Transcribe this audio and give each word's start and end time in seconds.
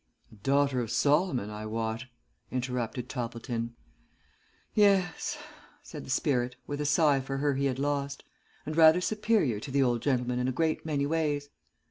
'""A 0.31 0.35
daughter 0.35 0.81
of 0.81 0.89
Solomon, 0.89 1.51
I 1.51 1.67
wot," 1.67 2.05
interrupted 2.49 3.07
Toppleton. 3.07 3.75
"Yes," 4.73 5.37
said 5.83 6.05
the 6.05 6.09
spirit, 6.09 6.55
with 6.65 6.81
a 6.81 6.87
sigh 6.87 7.19
for 7.19 7.37
her 7.37 7.53
he 7.53 7.65
had 7.65 7.77
lost, 7.77 8.23
"and 8.65 8.75
rather 8.75 8.99
superior 8.99 9.59
to 9.59 9.69
the 9.69 9.83
old 9.83 10.01
gentleman 10.01 10.39
in 10.39 10.47
a 10.47 10.51
great 10.51 10.87
many 10.87 11.05
ways. 11.05 11.49